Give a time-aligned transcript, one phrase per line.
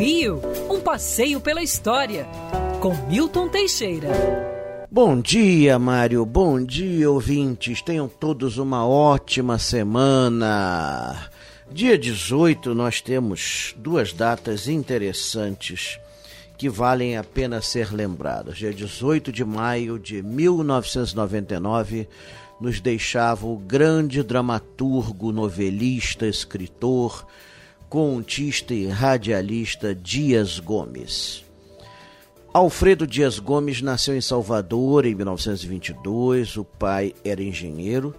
[0.00, 0.40] Rio,
[0.70, 2.26] um passeio pela história,
[2.80, 4.08] com Milton Teixeira.
[4.90, 6.24] Bom dia, Mário.
[6.24, 7.82] Bom dia, ouvintes.
[7.82, 11.28] Tenham todos uma ótima semana.
[11.70, 16.00] Dia 18, nós temos duas datas interessantes
[16.56, 18.56] que valem a pena ser lembradas.
[18.56, 22.08] Dia 18 de maio de 1999
[22.58, 27.26] nos deixava o grande dramaturgo, novelista, escritor,
[27.90, 31.44] contista e radialista Dias Gomes.
[32.54, 36.56] Alfredo Dias Gomes nasceu em Salvador em 1922.
[36.56, 38.14] O pai era engenheiro.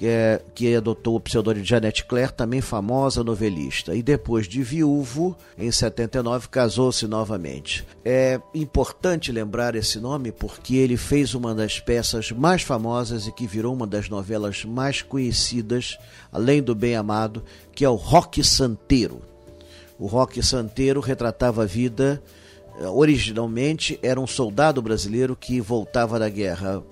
[0.00, 3.94] que, é, que adotou o pseudônimo de Janete Claire, também famosa novelista.
[3.94, 7.86] E depois de viúvo, em 79, casou-se novamente.
[8.02, 13.46] É importante lembrar esse nome porque ele fez uma das peças mais famosas e que
[13.46, 15.98] virou uma das novelas mais conhecidas,
[16.32, 17.44] além do Bem Amado,
[17.74, 19.20] que é o Roque Santeiro.
[19.98, 22.22] O Roque Santeiro retratava a vida
[22.88, 26.82] originalmente era um soldado brasileiro que voltava da guerra,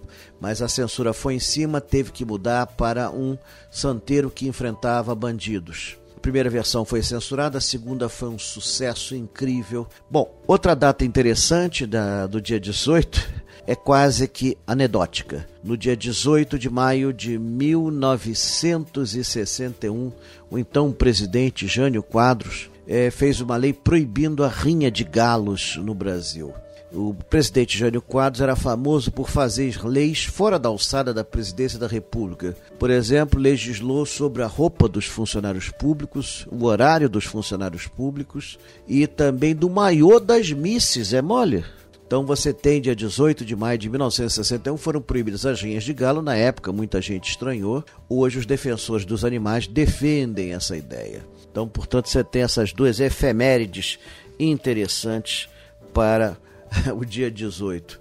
[0.40, 3.36] mas a censura foi em cima, teve que mudar para um
[3.70, 5.96] santeiro que enfrentava bandidos.
[6.16, 9.86] A primeira versão foi censurada, a segunda foi um sucesso incrível.
[10.10, 15.46] Bom, outra data interessante da, do dia 18 é quase que anedótica.
[15.62, 20.10] No dia 18 de maio de 1961,
[20.50, 25.94] o então presidente Jânio Quadros é, fez uma lei proibindo a rinha de galos no
[25.94, 26.54] Brasil.
[26.90, 31.86] O presidente Jânio Quadros era famoso por fazer leis fora da alçada da presidência da
[31.86, 32.56] República.
[32.78, 39.06] Por exemplo, legislou sobre a roupa dos funcionários públicos, o horário dos funcionários públicos e
[39.06, 41.62] também do maiô das misses, é mole?
[42.08, 46.22] Então você tem dia 18 de maio de 1961 foram proibidas as rinhas de galo.
[46.22, 47.84] Na época muita gente estranhou.
[48.08, 51.22] Hoje os defensores dos animais defendem essa ideia.
[51.50, 53.98] Então, portanto, você tem essas duas efemérides
[54.40, 55.50] interessantes
[55.92, 56.38] para
[56.96, 58.00] o dia 18.